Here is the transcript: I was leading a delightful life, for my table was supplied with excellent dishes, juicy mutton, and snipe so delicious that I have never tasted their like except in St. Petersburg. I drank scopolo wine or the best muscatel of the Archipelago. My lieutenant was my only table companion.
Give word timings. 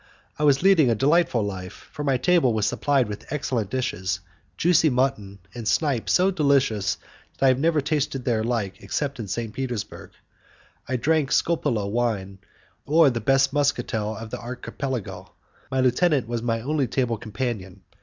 I 0.39 0.43
was 0.45 0.63
leading 0.63 0.89
a 0.89 0.95
delightful 0.95 1.43
life, 1.43 1.87
for 1.91 2.03
my 2.03 2.17
table 2.17 2.55
was 2.55 2.65
supplied 2.65 3.07
with 3.07 3.31
excellent 3.31 3.69
dishes, 3.69 4.19
juicy 4.57 4.89
mutton, 4.89 5.37
and 5.53 5.67
snipe 5.67 6.09
so 6.09 6.31
delicious 6.31 6.97
that 7.37 7.45
I 7.45 7.49
have 7.49 7.59
never 7.59 7.81
tasted 7.81 8.25
their 8.25 8.43
like 8.43 8.81
except 8.81 9.19
in 9.19 9.27
St. 9.27 9.53
Petersburg. 9.53 10.09
I 10.87 10.95
drank 10.95 11.29
scopolo 11.31 11.85
wine 11.87 12.39
or 12.87 13.11
the 13.11 13.21
best 13.21 13.53
muscatel 13.53 14.17
of 14.17 14.31
the 14.31 14.39
Archipelago. 14.39 15.33
My 15.69 15.81
lieutenant 15.81 16.27
was 16.27 16.41
my 16.41 16.61
only 16.61 16.87
table 16.87 17.17
companion. 17.19 17.83